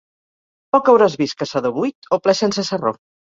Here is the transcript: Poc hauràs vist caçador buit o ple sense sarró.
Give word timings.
Poc 0.75 0.89
hauràs 0.93 1.17
vist 1.23 1.37
caçador 1.43 1.75
buit 1.77 2.11
o 2.19 2.21
ple 2.25 2.37
sense 2.41 2.67
sarró. 2.73 2.95